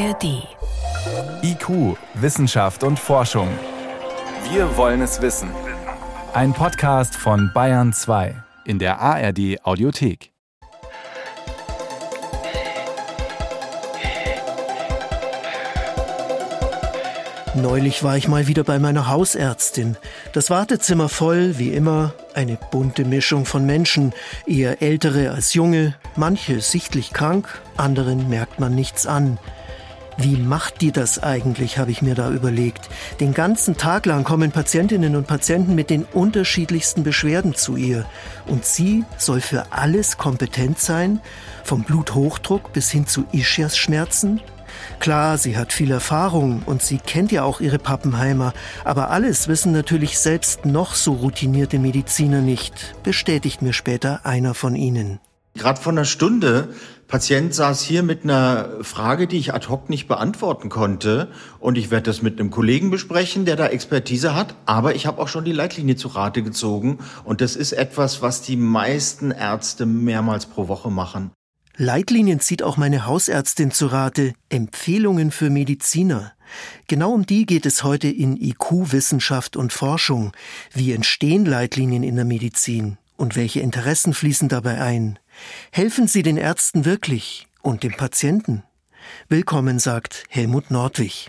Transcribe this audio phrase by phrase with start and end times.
[0.00, 0.48] ARD.
[1.42, 3.48] IQ, Wissenschaft und Forschung.
[4.50, 5.50] Wir wollen es wissen.
[6.32, 8.34] Ein Podcast von Bayern 2
[8.64, 10.32] in der ARD Audiothek.
[17.54, 19.98] Neulich war ich mal wieder bei meiner Hausärztin.
[20.32, 24.14] Das Wartezimmer voll, wie immer, eine bunte Mischung von Menschen,
[24.46, 29.38] eher ältere als junge, manche sichtlich krank, anderen merkt man nichts an.
[30.16, 32.88] Wie macht die das eigentlich, habe ich mir da überlegt.
[33.20, 38.04] Den ganzen Tag lang kommen Patientinnen und Patienten mit den unterschiedlichsten Beschwerden zu ihr.
[38.46, 41.20] Und sie soll für alles kompetent sein,
[41.64, 44.40] vom Bluthochdruck bis hin zu Ischiasschmerzen.
[44.98, 48.52] Klar, sie hat viel Erfahrung und sie kennt ja auch ihre Pappenheimer,
[48.84, 54.76] aber alles wissen natürlich selbst noch so routinierte Mediziner nicht, bestätigt mir später einer von
[54.76, 55.20] ihnen.
[55.54, 56.74] Gerade vor einer Stunde,
[57.10, 61.26] Patient saß hier mit einer Frage, die ich ad hoc nicht beantworten konnte.
[61.58, 64.54] Und ich werde das mit einem Kollegen besprechen, der da Expertise hat.
[64.64, 66.98] Aber ich habe auch schon die Leitlinie zu Rate gezogen.
[67.24, 71.32] Und das ist etwas, was die meisten Ärzte mehrmals pro Woche machen.
[71.76, 74.34] Leitlinien zieht auch meine Hausärztin zu Rate.
[74.48, 76.32] Empfehlungen für Mediziner.
[76.86, 80.30] Genau um die geht es heute in IQ Wissenschaft und Forschung.
[80.72, 82.98] Wie entstehen Leitlinien in der Medizin?
[83.16, 85.18] Und welche Interessen fließen dabei ein?
[85.72, 88.62] Helfen sie den Ärzten wirklich und dem Patienten?
[89.28, 91.28] Willkommen, sagt Helmut Nordwig.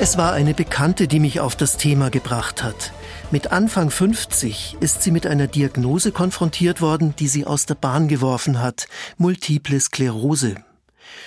[0.00, 2.92] Es war eine Bekannte, die mich auf das Thema gebracht hat.
[3.30, 8.06] Mit Anfang 50 ist sie mit einer Diagnose konfrontiert worden, die sie aus der Bahn
[8.06, 10.54] geworfen hat, multiple Sklerose.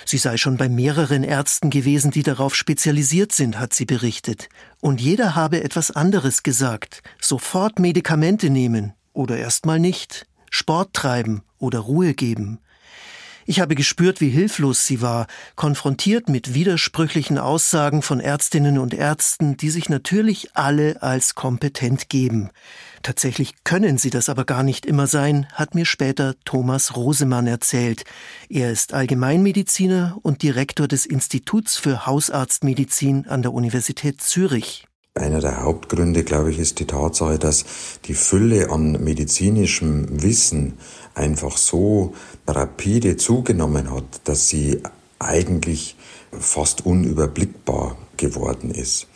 [0.05, 4.49] Sie sei schon bei mehreren Ärzten gewesen, die darauf spezialisiert sind, hat sie berichtet.
[4.79, 7.01] Und jeder habe etwas anderes gesagt.
[7.19, 10.25] Sofort Medikamente nehmen oder erstmal nicht.
[10.49, 12.59] Sport treiben oder Ruhe geben.
[13.45, 19.57] Ich habe gespürt, wie hilflos sie war, konfrontiert mit widersprüchlichen Aussagen von Ärztinnen und Ärzten,
[19.57, 22.49] die sich natürlich alle als kompetent geben.
[23.01, 28.03] Tatsächlich können sie das aber gar nicht immer sein, hat mir später Thomas Rosemann erzählt.
[28.47, 34.85] Er ist Allgemeinmediziner und Direktor des Instituts für Hausarztmedizin an der Universität Zürich.
[35.13, 37.65] Einer der Hauptgründe, glaube ich, ist die Tatsache, dass
[38.05, 40.77] die Fülle an medizinischem Wissen
[41.15, 42.13] einfach so
[42.47, 44.81] rapide zugenommen hat, dass sie
[45.19, 45.97] eigentlich
[46.31, 49.07] fast unüberblickbar geworden ist.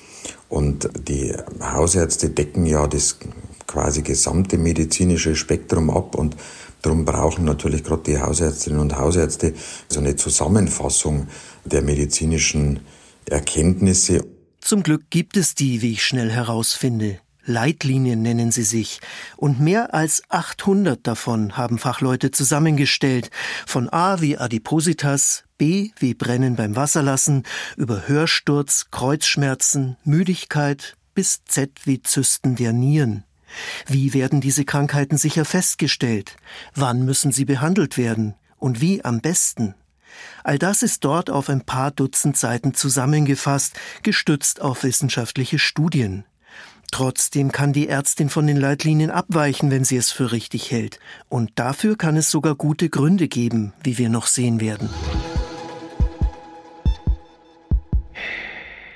[0.49, 3.17] Und die Hausärzte decken ja das
[3.65, 6.35] quasi gesamte medizinische Spektrum ab und
[6.81, 9.53] darum brauchen natürlich gerade die Hausärztinnen und Hausärzte
[9.87, 11.27] so eine Zusammenfassung
[11.63, 12.81] der medizinischen
[13.29, 14.34] Erkenntnisse.
[14.65, 17.19] Zum Glück gibt es die, wie ich schnell herausfinde.
[17.45, 18.99] Leitlinien nennen sie sich,
[19.37, 23.29] und mehr als 800 davon haben Fachleute zusammengestellt,
[23.67, 27.43] von A wie Adipositas, B wie Brennen beim Wasserlassen,
[27.77, 33.23] über Hörsturz, Kreuzschmerzen, Müdigkeit bis Z wie Zysten der Nieren.
[33.85, 36.37] Wie werden diese Krankheiten sicher festgestellt?
[36.73, 38.33] Wann müssen sie behandelt werden?
[38.57, 39.75] Und wie am besten?
[40.43, 46.25] All das ist dort auf ein paar Dutzend Seiten zusammengefasst, gestützt auf wissenschaftliche Studien.
[46.91, 50.99] Trotzdem kann die Ärztin von den Leitlinien abweichen, wenn sie es für richtig hält.
[51.29, 54.89] Und dafür kann es sogar gute Gründe geben, wie wir noch sehen werden.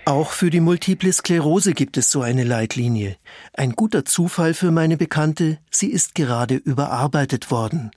[0.10, 3.18] Auch für die Multiple Sklerose gibt es so eine Leitlinie.
[3.54, 7.92] Ein guter Zufall für meine Bekannte, sie ist gerade überarbeitet worden.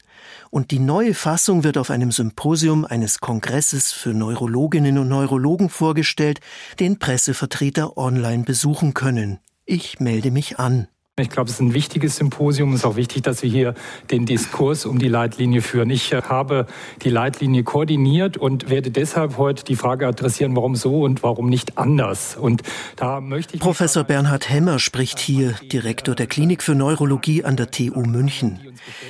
[0.51, 6.41] Und die neue Fassung wird auf einem Symposium eines Kongresses für Neurologinnen und Neurologen vorgestellt,
[6.81, 9.39] den Pressevertreter online besuchen können.
[9.65, 10.89] Ich melde mich an.
[11.21, 12.71] Ich glaube, es ist ein wichtiges Symposium.
[12.73, 13.75] Es ist auch wichtig, dass wir hier
[14.11, 15.91] den Diskurs um die Leitlinie führen.
[15.91, 16.67] Ich äh, habe
[17.03, 21.77] die Leitlinie koordiniert und werde deshalb heute die Frage adressieren, warum so und warum nicht
[21.77, 22.35] anders.
[22.35, 22.63] Und
[22.97, 27.71] da möchte ich Professor Bernhard Hemmer spricht hier, Direktor der Klinik für Neurologie an der
[27.71, 28.61] TU München.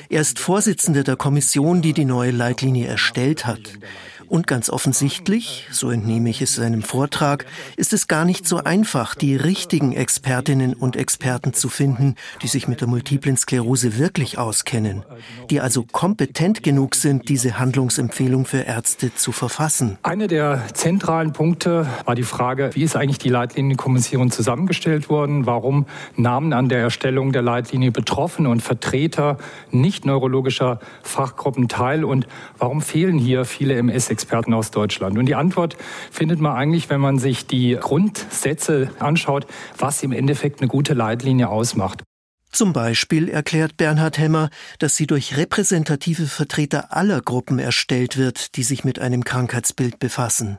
[0.08, 3.78] Er ist Vorsitzender der Kommission, die die neue Leitlinie erstellt hat.
[4.32, 7.44] Und ganz offensichtlich, so entnehme ich es seinem Vortrag,
[7.76, 12.66] ist es gar nicht so einfach, die richtigen Expertinnen und Experten zu finden, die sich
[12.66, 15.04] mit der multiplen Sklerose wirklich auskennen,
[15.50, 19.98] die also kompetent genug sind, diese Handlungsempfehlung für Ärzte zu verfassen.
[20.02, 25.44] Einer der zentralen Punkte war die Frage, wie ist eigentlich die Leitlinienkommission zusammengestellt worden?
[25.44, 25.84] Warum
[26.16, 29.36] nahmen an der Erstellung der Leitlinie Betroffene und Vertreter
[29.70, 32.02] nicht neurologischer Fachgruppen teil?
[32.02, 32.26] Und
[32.56, 34.21] warum fehlen hier viele MS-Experten?
[34.22, 35.18] Experten aus Deutschland.
[35.18, 35.76] Und die Antwort
[36.10, 39.46] findet man eigentlich, wenn man sich die Grundsätze anschaut,
[39.76, 42.04] was im Endeffekt eine gute Leitlinie ausmacht.
[42.52, 48.62] Zum Beispiel erklärt Bernhard Hemmer, dass sie durch repräsentative Vertreter aller Gruppen erstellt wird, die
[48.62, 50.58] sich mit einem Krankheitsbild befassen.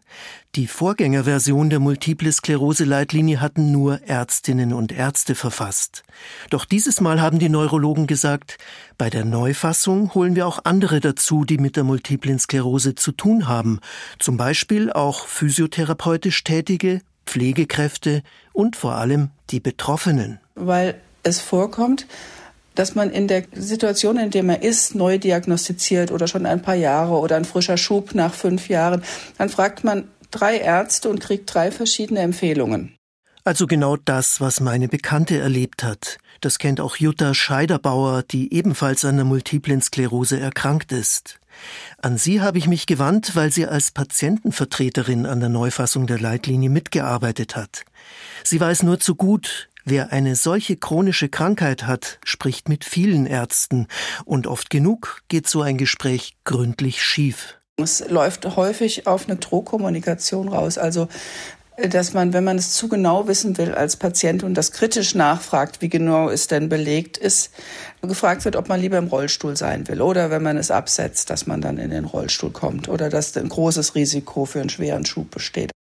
[0.55, 6.01] Die Vorgängerversion der Multiple Sklerose-Leitlinie hatten nur Ärztinnen und Ärzte verfasst.
[6.49, 8.57] Doch dieses Mal haben die Neurologen gesagt,
[8.97, 13.47] bei der Neufassung holen wir auch andere dazu, die mit der multiplen Sklerose zu tun
[13.47, 13.79] haben.
[14.17, 20.39] Zum Beispiel auch physiotherapeutisch Tätige, Pflegekräfte und vor allem die Betroffenen.
[20.55, 22.05] Weil es vorkommt,
[22.75, 26.75] dass man in der Situation, in der man ist, neu diagnostiziert oder schon ein paar
[26.75, 29.03] Jahre oder ein frischer Schub nach fünf Jahren,
[29.37, 32.95] dann fragt man drei Ärzte und kriegt drei verschiedene Empfehlungen.
[33.45, 36.17] Also genau das, was meine Bekannte erlebt hat.
[36.39, 41.39] Das kennt auch Jutta Scheiderbauer, die ebenfalls an der multiplen Sklerose erkrankt ist.
[42.01, 46.69] An sie habe ich mich gewandt, weil sie als Patientenvertreterin an der Neufassung der Leitlinie
[46.69, 47.83] mitgearbeitet hat.
[48.43, 53.87] Sie weiß nur zu gut, Wer eine solche chronische Krankheit hat, spricht mit vielen Ärzten
[54.23, 57.57] und oft genug geht so ein Gespräch gründlich schief.
[57.75, 61.09] Es läuft häufig auf eine Drohkommunikation raus, also
[61.77, 65.81] dass man, wenn man es zu genau wissen will als Patient und das kritisch nachfragt,
[65.81, 67.51] wie genau es denn belegt ist,
[68.01, 71.47] gefragt wird, ob man lieber im Rollstuhl sein will oder wenn man es absetzt, dass
[71.47, 75.31] man dann in den Rollstuhl kommt oder dass ein großes Risiko für einen schweren Schub
[75.31, 75.71] besteht.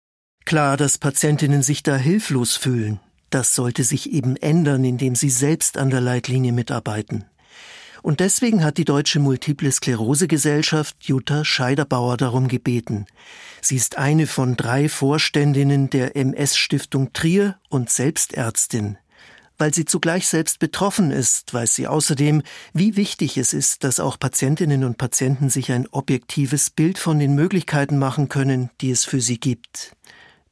[0.45, 2.99] Klar, dass Patientinnen sich da hilflos fühlen.
[3.33, 7.25] Das sollte sich eben ändern, indem sie selbst an der Leitlinie mitarbeiten.
[8.03, 13.07] Und deswegen hat die Deutsche Multiple Sklerose Gesellschaft Jutta Scheiderbauer darum gebeten.
[13.63, 18.99] Sie ist eine von drei Vorständinnen der MS-Stiftung Trier und Selbstärztin.
[19.57, 22.43] Weil sie zugleich selbst betroffen ist, weiß sie außerdem,
[22.75, 27.35] wie wichtig es ist, dass auch Patientinnen und Patienten sich ein objektives Bild von den
[27.35, 29.97] Möglichkeiten machen können, die es für sie gibt.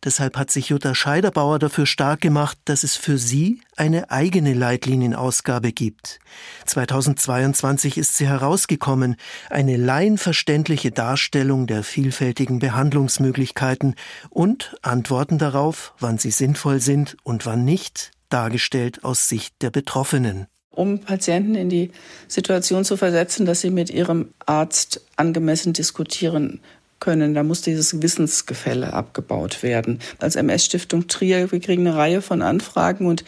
[0.02, 5.72] Deshalb hat sich Jutta Scheiderbauer dafür stark gemacht, dass es für sie eine eigene Leitlienienausgabe
[5.72, 6.20] gibt.
[6.64, 9.16] 2022 ist sie herausgekommen,
[9.50, 13.94] eine laienverständliche Darstellung der vielfältigen Behandlungsmöglichkeiten
[14.30, 20.46] und Antworten darauf, wann sie sinnvoll sind und wann nicht, dargestellt aus Sicht der Betroffenen
[20.72, 21.90] um Patienten in die
[22.28, 26.60] Situation zu versetzen, dass sie mit ihrem Arzt angemessen diskutieren
[27.00, 27.34] können.
[27.34, 29.98] Da muss dieses Wissensgefälle abgebaut werden.
[30.18, 33.24] Als MS-Stiftung Trier, wir kriegen eine Reihe von Anfragen und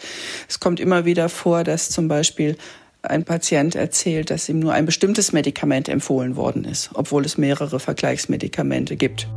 [0.47, 2.55] es kommt immer wieder vor, dass zum Beispiel
[3.01, 7.79] ein Patient erzählt, dass ihm nur ein bestimmtes Medikament empfohlen worden ist, obwohl es mehrere
[7.79, 9.27] Vergleichsmedikamente gibt.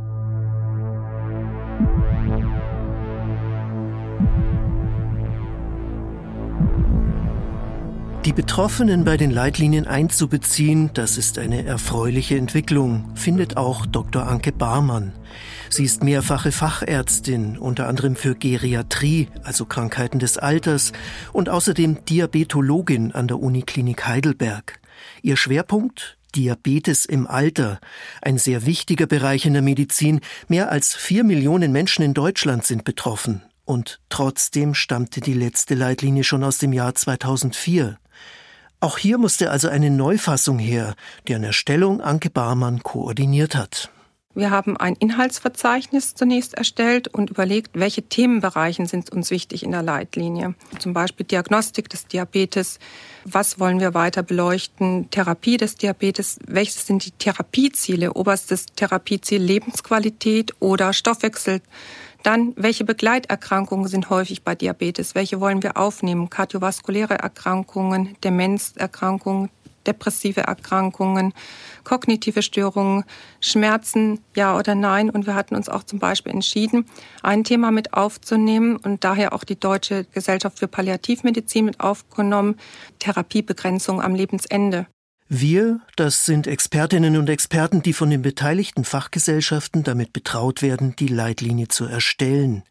[8.37, 14.27] Betroffenen bei den Leitlinien einzubeziehen, das ist eine erfreuliche Entwicklung, findet auch Dr.
[14.27, 15.11] Anke Barmann.
[15.71, 20.91] Sie ist mehrfache Fachärztin, unter anderem für Geriatrie, also Krankheiten des Alters,
[21.33, 24.81] und außerdem Diabetologin an der Uniklinik Heidelberg.
[25.23, 26.19] Ihr Schwerpunkt?
[26.35, 27.79] Diabetes im Alter,
[28.21, 30.19] ein sehr wichtiger Bereich in der Medizin.
[30.47, 33.41] Mehr als vier Millionen Menschen in Deutschland sind betroffen.
[33.65, 37.97] Und trotzdem stammte die letzte Leitlinie schon aus dem Jahr 2004.
[38.79, 40.95] Auch hier musste also eine Neufassung her,
[41.27, 43.89] deren Erstellung Anke Barmann koordiniert hat.
[44.35, 49.81] Wir haben ein Inhaltsverzeichnis zunächst erstellt und überlegt, welche Themenbereiche sind uns wichtig in der
[49.81, 50.53] Leitlinie.
[50.77, 52.77] Zum Beispiel Diagnostik des Diabetes.
[53.25, 55.09] Was wollen wir weiter beleuchten?
[55.09, 56.37] Therapie des Diabetes.
[56.45, 58.13] Welches sind die Therapieziele?
[58.13, 61.61] Oberstes Therapieziel Lebensqualität oder Stoffwechsel
[62.27, 65.15] dann, welche Begleiterkrankungen sind häufig bei Diabetes?
[65.15, 66.29] Welche wollen wir aufnehmen?
[66.29, 69.49] Kardiovaskuläre Erkrankungen, Demenzerkrankungen,
[69.85, 71.33] depressive Erkrankungen,
[71.85, 73.05] kognitive Störungen,
[73.39, 75.09] Schmerzen, ja oder nein.
[75.09, 76.85] Und wir hatten uns auch zum Beispiel entschieden,
[77.23, 82.57] ein Thema mit aufzunehmen und daher auch die Deutsche Gesellschaft für Palliativmedizin mit aufgenommen,
[82.99, 84.87] Therapiebegrenzung am Lebensende.
[85.29, 91.09] Wir, das sind Expertinnen und Experten, die von den beteiligten Fachgesellschaften damit betraut werden, die
[91.09, 92.63] Leitlinie zu erstellen.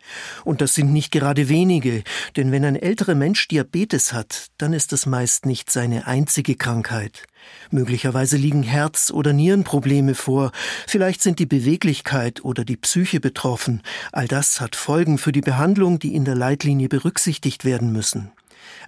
[0.42, 2.02] Und das sind nicht gerade wenige,
[2.34, 7.26] denn wenn ein älterer Mensch Diabetes hat, dann ist das meist nicht seine einzige Krankheit.
[7.70, 10.50] Möglicherweise liegen Herz- oder Nierenprobleme vor,
[10.86, 13.82] vielleicht sind die Beweglichkeit oder die Psyche betroffen.
[14.12, 18.32] All das hat Folgen für die Behandlung, die in der Leitlinie berücksichtigt werden müssen.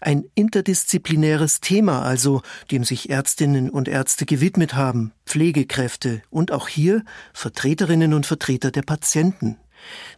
[0.00, 7.02] Ein interdisziplinäres Thema also, dem sich Ärztinnen und Ärzte gewidmet haben, Pflegekräfte und auch hier
[7.32, 9.56] Vertreterinnen und Vertreter der Patienten.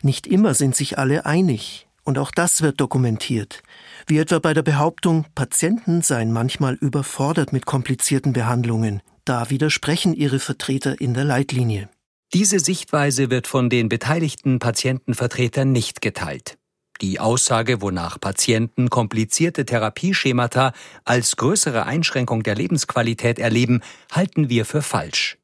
[0.02, 1.86] Nicht immer sind sich alle einig.
[2.02, 3.62] Und auch das wird dokumentiert.
[4.06, 9.02] Wie etwa bei der Behauptung, Patienten seien manchmal überfordert mit komplizierten Behandlungen.
[9.24, 11.88] Da widersprechen ihre Vertreter in der Leitlinie.
[12.32, 16.56] Diese Sichtweise wird von den beteiligten Patientenvertretern nicht geteilt.
[17.00, 20.72] Die Aussage, wonach Patienten komplizierte Therapieschemata
[21.04, 23.80] als größere Einschränkung der Lebensqualität erleben,
[24.12, 25.38] halten wir für falsch.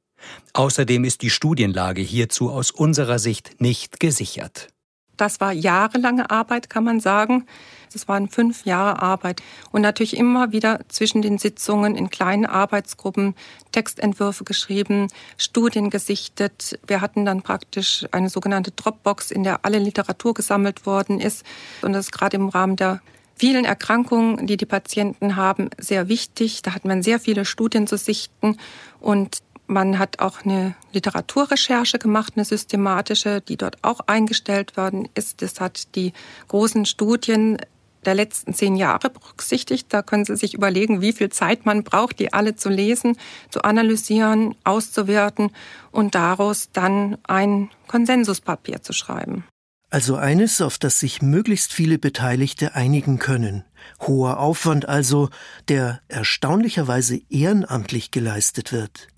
[0.52, 4.68] Außerdem ist die Studienlage hierzu aus unserer Sicht nicht gesichert.
[5.16, 7.46] Das war jahrelange Arbeit, kann man sagen.
[7.95, 13.35] Es waren fünf Jahre Arbeit und natürlich immer wieder zwischen den Sitzungen in kleinen Arbeitsgruppen
[13.73, 16.78] Textentwürfe geschrieben, Studien gesichtet.
[16.87, 21.45] Wir hatten dann praktisch eine sogenannte Dropbox, in der alle Literatur gesammelt worden ist.
[21.83, 23.00] Und das ist gerade im Rahmen der
[23.37, 26.62] vielen Erkrankungen, die die Patienten haben, sehr wichtig.
[26.62, 28.57] Da hat man sehr viele Studien zu sichten
[29.00, 35.43] und man hat auch eine Literaturrecherche gemacht, eine systematische, die dort auch eingestellt worden ist.
[35.43, 36.12] Das hat die
[36.49, 37.59] großen Studien
[38.06, 39.88] der letzten zehn Jahre berücksichtigt.
[39.90, 43.16] Da können Sie sich überlegen, wie viel Zeit man braucht, die alle zu lesen,
[43.50, 45.50] zu analysieren, auszuwerten
[45.90, 49.44] und daraus dann ein Konsensuspapier zu schreiben.
[49.88, 53.64] Also eines, auf das sich möglichst viele Beteiligte einigen können.
[54.00, 55.30] Hoher Aufwand also,
[55.68, 59.08] der erstaunlicherweise ehrenamtlich geleistet wird.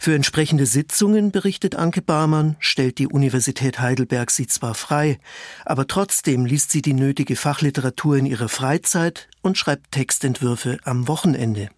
[0.00, 5.18] Für entsprechende Sitzungen, berichtet Anke Barmann, stellt die Universität Heidelberg sie zwar frei,
[5.64, 11.70] aber trotzdem liest sie die nötige Fachliteratur in ihrer Freizeit und schreibt Textentwürfe am Wochenende.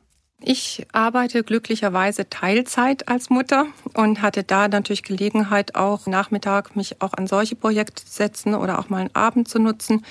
[0.46, 7.14] Ich arbeite glücklicherweise Teilzeit als Mutter und hatte da natürlich Gelegenheit, auch Nachmittag mich auch
[7.14, 10.04] an solche Projekte zu setzen oder auch mal einen Abend zu nutzen.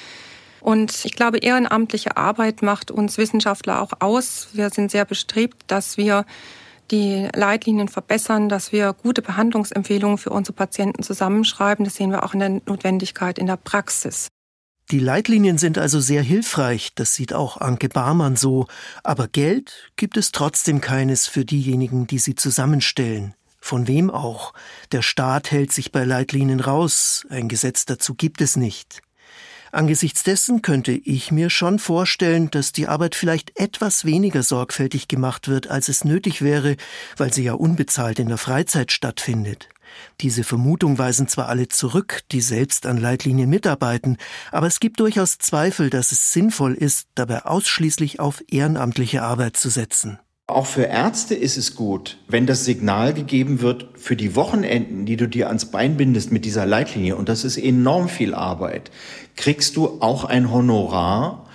[0.59, 4.47] Und ich glaube, ehrenamtliche Arbeit macht uns Wissenschaftler auch aus.
[4.53, 6.25] Wir sind sehr bestrebt, dass wir
[6.91, 11.85] die Leitlinien verbessern, dass wir gute Behandlungsempfehlungen für unsere Patienten zusammenschreiben.
[11.85, 14.27] Das sehen wir auch in der Notwendigkeit in der Praxis.
[14.91, 18.67] Die Leitlinien sind also sehr hilfreich, das sieht auch Anke Barmann so,
[19.01, 23.33] aber Geld gibt es trotzdem keines für diejenigen, die sie zusammenstellen.
[23.61, 24.53] Von wem auch?
[24.91, 29.01] Der Staat hält sich bei Leitlinien raus, ein Gesetz dazu gibt es nicht.
[29.73, 35.47] Angesichts dessen könnte ich mir schon vorstellen, dass die Arbeit vielleicht etwas weniger sorgfältig gemacht
[35.47, 36.75] wird, als es nötig wäre,
[37.17, 39.69] weil sie ja unbezahlt in der Freizeit stattfindet.
[40.21, 44.17] Diese Vermutung weisen zwar alle zurück, die selbst an Leitlinien mitarbeiten,
[44.51, 49.71] aber es gibt durchaus Zweifel, dass es sinnvoll ist, dabei ausschließlich auf ehrenamtliche Arbeit zu
[49.71, 50.19] setzen.
[50.47, 55.15] Auch für Ärzte ist es gut, wenn das Signal gegeben wird, für die Wochenenden, die
[55.15, 58.91] du dir ans Bein bindest mit dieser Leitlinie, und das ist enorm viel Arbeit,
[59.37, 61.47] kriegst du auch ein Honorar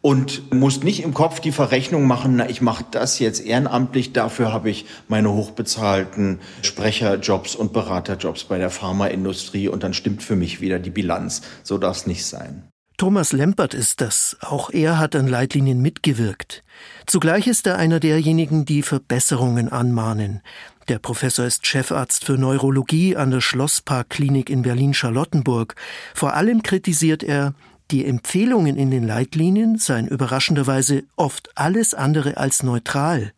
[0.00, 4.52] und musst nicht im Kopf die Verrechnung machen, na, ich mache das jetzt ehrenamtlich, dafür
[4.52, 10.60] habe ich meine hochbezahlten Sprecherjobs und Beraterjobs bei der Pharmaindustrie und dann stimmt für mich
[10.60, 11.42] wieder die Bilanz.
[11.64, 12.68] So darf es nicht sein.
[12.96, 14.38] Thomas Lempert ist das.
[14.40, 16.64] Auch er hat an Leitlinien mitgewirkt.
[17.04, 20.40] Zugleich ist er einer derjenigen, die Verbesserungen anmahnen.
[20.88, 25.74] Der Professor ist Chefarzt für Neurologie an der Schlossparkklinik in Berlin-Charlottenburg.
[26.14, 27.52] Vor allem kritisiert er,
[27.90, 33.32] die Empfehlungen in den Leitlinien seien überraschenderweise oft alles andere als neutral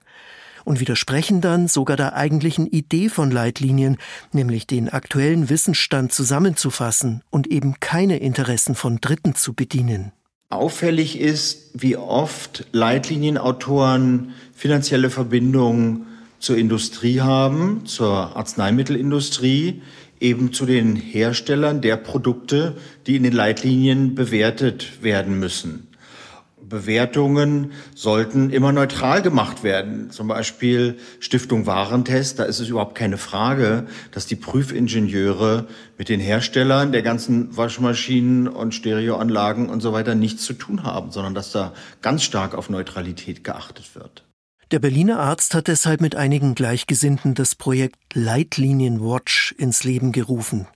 [0.64, 3.98] und widersprechen dann sogar der eigentlichen Idee von Leitlinien,
[4.32, 10.12] nämlich den aktuellen Wissensstand zusammenzufassen und eben keine Interessen von Dritten zu bedienen.
[10.50, 16.06] Auffällig ist, wie oft Leitlinienautoren finanzielle Verbindungen
[16.38, 19.82] zur Industrie haben, zur Arzneimittelindustrie,
[20.20, 25.87] eben zu den Herstellern der Produkte, die in den Leitlinien bewertet werden müssen.
[26.68, 30.10] Bewertungen sollten immer neutral gemacht werden.
[30.10, 36.20] Zum Beispiel Stiftung Warentest, da ist es überhaupt keine Frage, dass die Prüfingenieure mit den
[36.20, 41.52] Herstellern der ganzen Waschmaschinen und Stereoanlagen und so weiter nichts zu tun haben, sondern dass
[41.52, 41.72] da
[42.02, 44.24] ganz stark auf Neutralität geachtet wird.
[44.70, 50.66] Der Berliner Arzt hat deshalb mit einigen Gleichgesinnten das Projekt Leitlinien Watch ins Leben gerufen.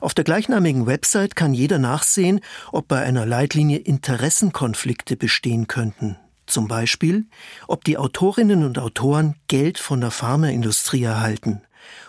[0.00, 2.40] Auf der gleichnamigen Website kann jeder nachsehen,
[2.72, 6.16] ob bei einer Leitlinie Interessenkonflikte bestehen könnten.
[6.46, 7.26] Zum Beispiel,
[7.66, 11.62] ob die Autorinnen und Autoren Geld von der Pharmaindustrie erhalten.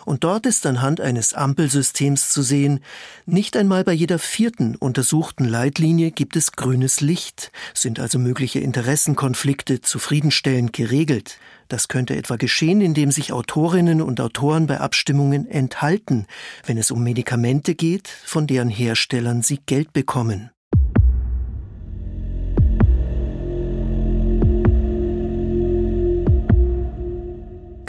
[0.04, 2.80] Und dort ist anhand eines Ampelsystems zu sehen,
[3.26, 9.80] nicht einmal bei jeder vierten untersuchten Leitlinie gibt es grünes Licht, sind also mögliche Interessenkonflikte
[9.80, 11.38] zufriedenstellend geregelt.
[11.70, 16.26] Das könnte etwa geschehen, indem sich Autorinnen und Autoren bei Abstimmungen enthalten,
[16.66, 20.50] wenn es um Medikamente geht, von deren Herstellern sie Geld bekommen.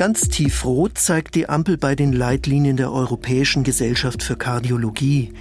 [0.01, 5.31] Ganz tiefrot zeigt die Ampel bei den Leitlinien der Europäischen Gesellschaft für Kardiologie.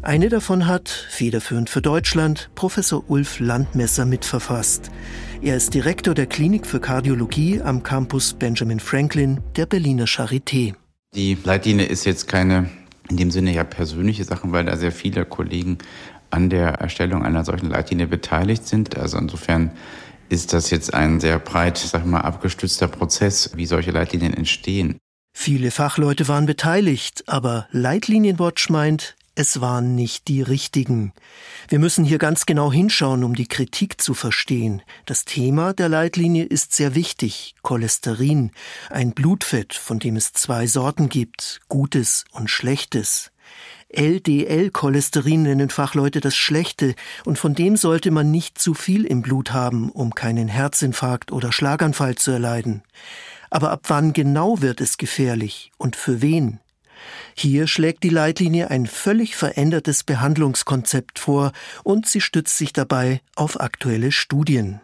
[0.00, 4.90] Eine davon hat, federführend für Deutschland, Professor Ulf Landmesser mitverfasst.
[5.42, 10.72] Er ist Direktor der Klinik für Kardiologie am Campus Benjamin Franklin der Berliner Charité.
[11.14, 12.70] Die Leitlinie ist jetzt keine
[13.10, 15.76] in dem Sinne ja persönliche Sachen, weil da sehr viele Kollegen
[16.30, 18.96] an der Erstellung einer solchen Leitlinie beteiligt sind.
[18.96, 19.72] Also insofern
[20.28, 24.98] ist das jetzt ein sehr breit, sag mal, abgestützter Prozess, wie solche Leitlinien entstehen.
[25.34, 31.12] Viele Fachleute waren beteiligt, aber Leitlinienwatch meint, es waren nicht die richtigen.
[31.68, 34.80] Wir müssen hier ganz genau hinschauen, um die Kritik zu verstehen.
[35.04, 37.54] Das Thema der Leitlinie ist sehr wichtig.
[37.60, 38.50] Cholesterin,
[38.88, 43.30] ein Blutfett, von dem es zwei Sorten gibt, gutes und schlechtes.
[43.88, 49.52] LDL-Cholesterin nennen Fachleute das Schlechte, und von dem sollte man nicht zu viel im Blut
[49.52, 52.82] haben, um keinen Herzinfarkt oder Schlaganfall zu erleiden.
[53.50, 56.60] Aber ab wann genau wird es gefährlich und für wen?
[57.34, 61.52] Hier schlägt die Leitlinie ein völlig verändertes Behandlungskonzept vor
[61.84, 64.80] und sie stützt sich dabei auf aktuelle Studien.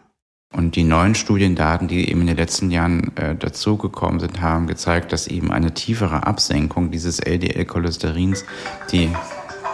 [0.52, 5.12] Und die neuen Studiendaten, die eben in den letzten Jahren äh, dazugekommen sind, haben gezeigt,
[5.12, 8.44] dass eben eine tiefere Absenkung dieses LDL-Cholesterins
[8.90, 9.10] die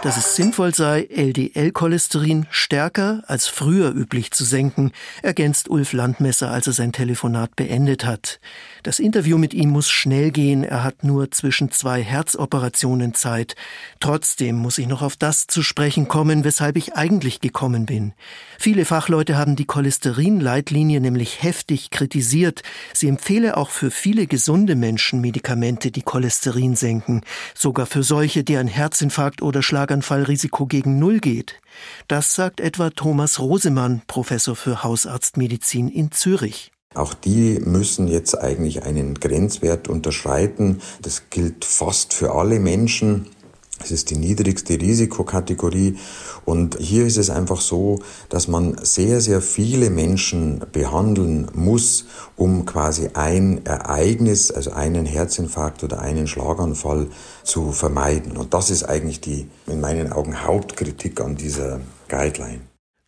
[0.01, 4.91] dass es sinnvoll sei, LDL-Cholesterin stärker als früher üblich zu senken,
[5.21, 8.39] ergänzt Ulf Landmesser, als er sein Telefonat beendet hat.
[8.83, 13.55] Das Interview mit ihm muss schnell gehen, er hat nur zwischen zwei Herzoperationen Zeit.
[13.99, 18.13] Trotzdem muss ich noch auf das zu sprechen kommen, weshalb ich eigentlich gekommen bin.
[18.57, 22.63] Viele Fachleute haben die Cholesterin-Leitlinie nämlich heftig kritisiert.
[22.93, 27.21] Sie empfehle auch für viele gesunde Menschen Medikamente, die Cholesterin senken,
[27.53, 31.55] sogar für solche, deren Herzinfarkt oder Schlaganfallrisiko gegen Null geht.
[32.07, 36.71] Das sagt etwa Thomas Rosemann, Professor für Hausarztmedizin in Zürich.
[36.93, 40.81] Auch die müssen jetzt eigentlich einen Grenzwert unterschreiten.
[41.01, 43.27] Das gilt fast für alle Menschen.
[43.81, 45.97] Es ist die niedrigste Risikokategorie
[46.45, 52.05] und hier ist es einfach so, dass man sehr, sehr viele Menschen behandeln muss,
[52.35, 57.07] um quasi ein Ereignis, also einen Herzinfarkt oder einen Schlaganfall
[57.43, 58.35] zu vermeiden.
[58.35, 62.61] Und das ist eigentlich die, in meinen Augen, Hauptkritik an dieser Guideline.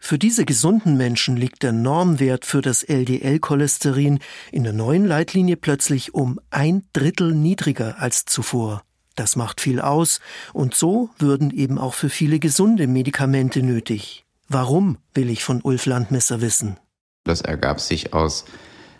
[0.03, 4.19] Für diese gesunden Menschen liegt der Normwert für das LDL-Cholesterin
[4.51, 8.83] in der neuen Leitlinie plötzlich um ein Drittel niedriger als zuvor.
[9.15, 10.21] Das macht viel aus,
[10.53, 14.25] und so würden eben auch für viele gesunde Medikamente nötig.
[14.47, 16.77] Warum, will ich von Ulf Landmesser wissen.
[17.23, 18.45] Das ergab sich aus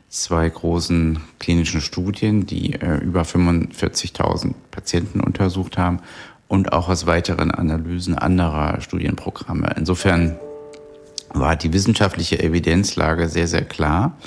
[0.09, 6.01] zwei großen klinischen Studien, die äh, über 45.000 Patienten untersucht haben
[6.47, 9.73] und auch aus weiteren Analysen anderer Studienprogramme.
[9.77, 10.37] Insofern
[11.33, 14.17] war die wissenschaftliche Evidenzlage sehr, sehr klar.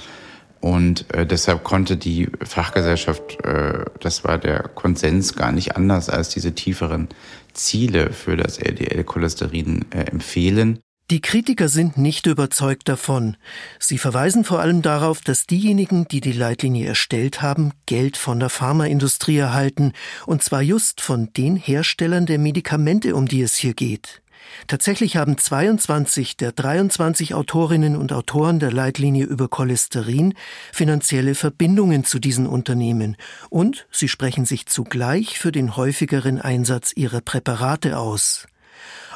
[0.64, 6.30] Und äh, deshalb konnte die Fachgesellschaft, äh, das war der Konsens, gar nicht anders als
[6.30, 7.10] diese tieferen
[7.52, 10.78] Ziele für das LDL-Cholesterin äh, empfehlen.
[11.10, 13.36] Die Kritiker sind nicht überzeugt davon.
[13.78, 18.48] Sie verweisen vor allem darauf, dass diejenigen, die die Leitlinie erstellt haben, Geld von der
[18.48, 19.92] Pharmaindustrie erhalten,
[20.24, 24.22] und zwar just von den Herstellern der Medikamente, um die es hier geht.
[24.66, 30.34] Tatsächlich haben 22 der 23 Autorinnen und Autoren der Leitlinie über Cholesterin
[30.72, 33.16] finanzielle Verbindungen zu diesen Unternehmen
[33.50, 38.46] und sie sprechen sich zugleich für den häufigeren Einsatz ihrer Präparate aus.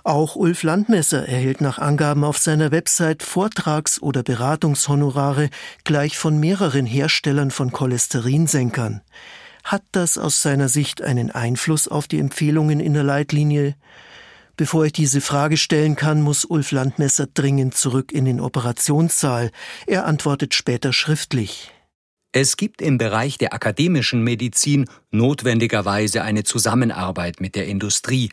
[0.05, 5.51] Auch Ulf Landmesser erhält nach Angaben auf seiner Website Vortrags- oder Beratungshonorare
[5.85, 9.03] gleich von mehreren Herstellern von Cholesterinsenkern.
[9.65, 13.75] Hat das aus seiner Sicht einen Einfluss auf die Empfehlungen in der Leitlinie?
[14.59, 19.53] Bevor ich diese Frage stellen kann, muss Ulf Landmesser dringend zurück in den Operationssaal.
[19.87, 21.71] Er antwortet später schriftlich.
[22.33, 28.31] Es gibt im Bereich der akademischen Medizin notwendigerweise eine Zusammenarbeit mit der Industrie,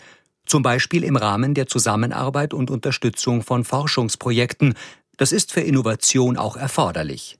[0.47, 4.73] zum Beispiel im Rahmen der Zusammenarbeit und Unterstützung von Forschungsprojekten.
[5.17, 7.37] Das ist für Innovation auch erforderlich.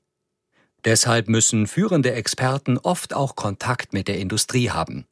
[0.86, 5.08] Deshalb müssen führende Experten oft auch Kontakt mit der Industrie haben.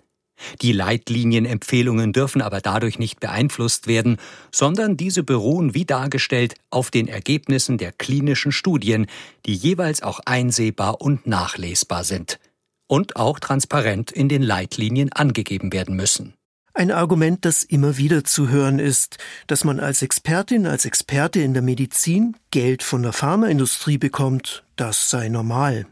[0.61, 4.17] Die Leitlinienempfehlungen dürfen aber dadurch nicht beeinflusst werden,
[4.51, 9.07] sondern diese beruhen, wie dargestellt, auf den Ergebnissen der klinischen Studien,
[9.45, 12.39] die jeweils auch einsehbar und nachlesbar sind
[12.87, 16.33] und auch transparent in den Leitlinien angegeben werden müssen.
[16.75, 21.53] Ein Argument, das immer wieder zu hören ist, dass man als Expertin, als Experte in
[21.53, 25.85] der Medizin Geld von der Pharmaindustrie bekommt, das sei normal.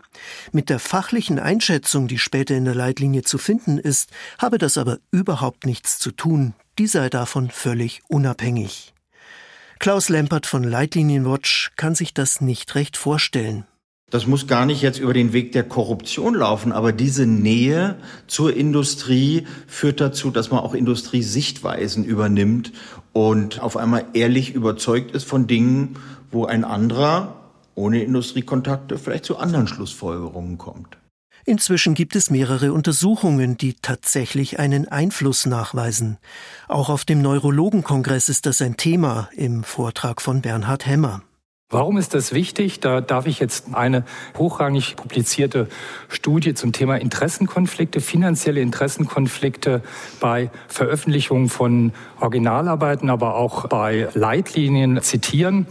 [0.52, 4.98] Mit der fachlichen Einschätzung, die später in der Leitlinie zu finden ist, habe das aber
[5.12, 8.96] überhaupt nichts zu tun, die sei davon völlig unabhängig.
[9.78, 13.66] Klaus Lempert von Leitlinienwatch kann sich das nicht recht vorstellen.
[14.12, 17.96] Das muss gar nicht jetzt über den Weg der Korruption laufen, aber diese Nähe
[18.28, 22.74] zur Industrie führt dazu, dass man auch Industriesichtweisen übernimmt
[23.14, 25.96] und auf einmal ehrlich überzeugt ist von Dingen,
[26.30, 27.36] wo ein anderer
[27.74, 30.98] ohne Industriekontakte vielleicht zu anderen Schlussfolgerungen kommt.
[31.46, 36.18] Inzwischen gibt es mehrere Untersuchungen, die tatsächlich einen Einfluss nachweisen.
[36.68, 41.24] Auch auf dem Neurologenkongress ist das ein Thema im Vortrag von Bernhard Hemmer.
[41.72, 42.82] Warum ist das wichtig?
[42.82, 44.04] Da darf ich jetzt eine
[44.38, 45.70] hochrangig publizierte
[46.10, 49.82] Studie zum Thema Interessenkonflikte, finanzielle Interessenkonflikte
[50.20, 55.66] bei Veröffentlichung von Originalarbeiten, aber auch bei Leitlinien zitieren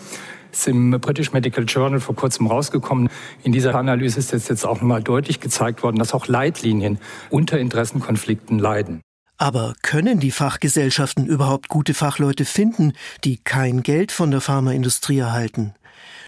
[0.53, 3.09] ist im British Medical Journal vor kurzem rausgekommen.
[3.45, 8.59] In dieser Analyse ist jetzt auch nochmal deutlich gezeigt worden, dass auch Leitlinien unter Interessenkonflikten
[8.59, 9.01] leiden.
[9.37, 15.73] Aber können die Fachgesellschaften überhaupt gute Fachleute finden, die kein Geld von der Pharmaindustrie erhalten?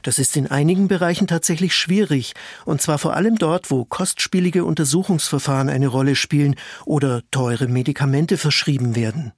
[0.03, 2.35] Das ist in einigen Bereichen tatsächlich schwierig,
[2.65, 8.97] und zwar vor allem dort, wo kostspielige Untersuchungsverfahren eine Rolle spielen oder teure Medikamente verschrieben
[8.97, 9.33] werden.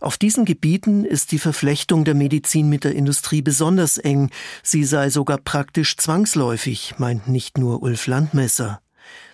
[0.00, 4.30] Auf diesen Gebieten ist die Verflechtung der Medizin mit der Industrie besonders eng,
[4.62, 8.80] sie sei sogar praktisch zwangsläufig, meint nicht nur Ulf Landmesser.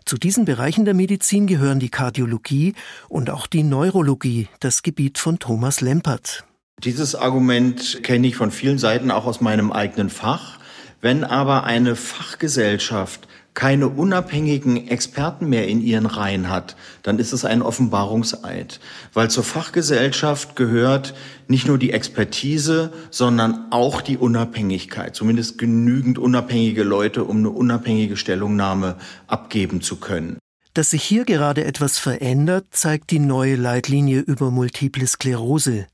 [0.04, 2.74] Zu diesen Bereichen der Medizin gehören die Kardiologie
[3.08, 6.44] und auch die Neurologie, das Gebiet von Thomas Lempert.
[6.82, 10.59] Dieses Argument kenne ich von vielen Seiten auch aus meinem eigenen Fach.
[11.00, 17.44] Wenn aber eine Fachgesellschaft keine unabhängigen Experten mehr in ihren Reihen hat, dann ist es
[17.44, 18.80] ein Offenbarungseid.
[19.12, 21.14] Weil zur Fachgesellschaft gehört
[21.48, 25.16] nicht nur die Expertise, sondern auch die Unabhängigkeit.
[25.16, 30.38] Zumindest genügend unabhängige Leute, um eine unabhängige Stellungnahme abgeben zu können.
[30.74, 35.86] Dass sich hier gerade etwas verändert, zeigt die neue Leitlinie über multiple Sklerose.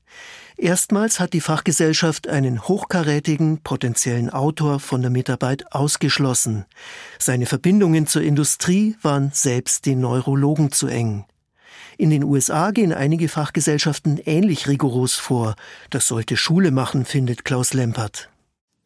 [0.57, 6.65] Erstmals hat die Fachgesellschaft einen hochkarätigen, potenziellen Autor von der Mitarbeit ausgeschlossen.
[7.19, 11.25] Seine Verbindungen zur Industrie waren selbst den Neurologen zu eng.
[11.99, 15.55] In den USA gehen einige Fachgesellschaften ähnlich rigoros vor.
[15.91, 18.29] Das sollte Schule machen, findet Klaus Lempert.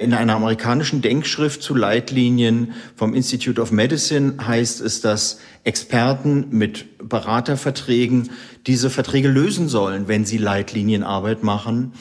[0.01, 7.07] In einer amerikanischen Denkschrift zu Leitlinien vom Institute of Medicine heißt es, dass Experten mit
[7.07, 8.31] Beraterverträgen
[8.65, 11.93] diese Verträge lösen sollen, wenn sie Leitlinienarbeit machen.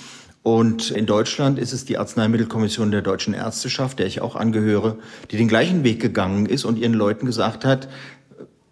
[0.43, 4.97] Und in Deutschland ist es die Arzneimittelkommission der deutschen Ärzteschaft, der ich auch angehöre,
[5.31, 7.91] die den gleichen Weg gegangen ist und ihren Leuten gesagt hat,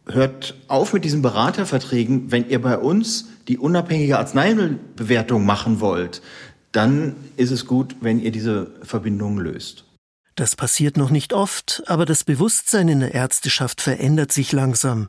[0.07, 6.23] hört auf mit diesen Beraterverträgen, wenn ihr bei uns die unabhängige Arzneimittelbewertung machen wollt,
[6.79, 9.83] dann ist es gut, wenn ihr diese Verbindung löst.
[10.37, 15.09] Das passiert noch nicht oft, aber das Bewusstsein in der Ärzteschaft verändert sich langsam.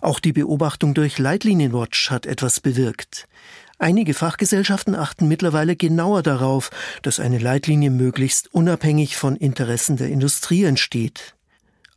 [0.00, 3.28] Auch die Beobachtung durch Leitlinienwatch hat etwas bewirkt.
[3.78, 6.70] Einige Fachgesellschaften achten mittlerweile genauer darauf,
[7.02, 11.34] dass eine Leitlinie möglichst unabhängig von Interessen der Industrie entsteht.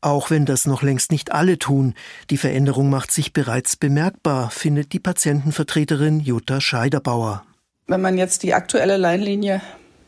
[0.02, 1.94] Auch wenn das noch längst nicht alle tun,
[2.30, 7.46] die Veränderung macht sich bereits bemerkbar, findet die Patientenvertreterin Jutta Scheiderbauer.
[7.88, 9.62] Wenn man jetzt die aktuelle Leitlinie,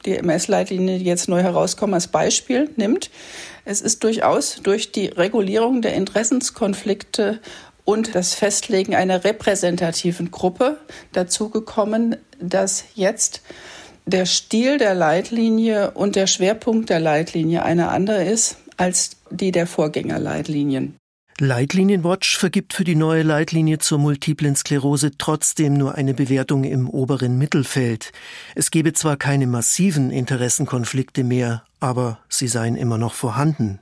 [0.06, 3.12] die MS-Leitlinie, die jetzt neu herauskommt, als Beispiel nimmt,
[3.66, 7.40] es ist durchaus durch die Regulierung der Interessenskonflikte
[7.86, 10.78] und das Festlegen einer repräsentativen Gruppe
[11.12, 13.42] dazu gekommen, dass jetzt
[14.08, 19.68] der Stil der Leitlinie und der Schwerpunkt der Leitlinie eine andere ist als die der
[19.68, 20.96] Vorgängerleitlinien.
[21.40, 27.38] Leitlinienwatch vergibt für die neue Leitlinie zur multiplen Sklerose trotzdem nur eine Bewertung im oberen
[27.38, 28.12] Mittelfeld.
[28.56, 33.80] Es gebe zwar keine massiven Interessenkonflikte mehr, aber sie seien immer noch vorhanden.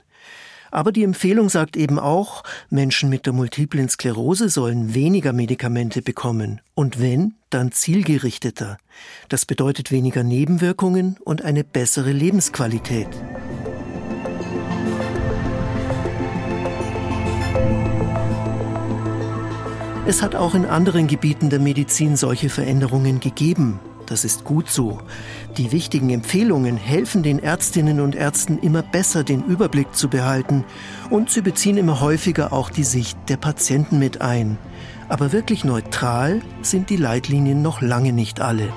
[0.70, 6.60] Aber die Empfehlung sagt eben auch, Menschen mit der multiplen Sklerose sollen weniger Medikamente bekommen.
[6.74, 8.76] Und wenn, dann zielgerichteter.
[9.30, 13.08] Das bedeutet weniger Nebenwirkungen und eine bessere Lebensqualität.
[20.08, 23.80] Es hat auch in anderen Gebieten der Medizin solche Veränderungen gegeben.
[24.06, 25.00] Das ist gut so.
[25.56, 30.64] Die wichtigen Empfehlungen helfen den Ärztinnen und Ärzten immer besser den Überblick zu behalten
[31.10, 34.58] und sie beziehen immer häufiger auch die Sicht der Patienten mit ein.
[35.08, 38.72] Aber wirklich neutral sind die Leitlinien noch lange nicht alle.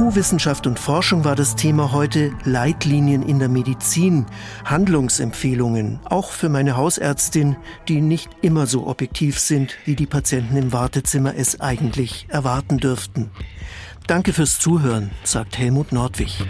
[0.00, 4.24] In IQ Wissenschaft und Forschung war das Thema heute Leitlinien in der Medizin,
[4.64, 10.72] Handlungsempfehlungen, auch für meine Hausärztin, die nicht immer so objektiv sind, wie die Patienten im
[10.72, 13.30] Wartezimmer es eigentlich erwarten dürften.
[14.06, 16.46] Danke fürs Zuhören, sagt Helmut Nordwig.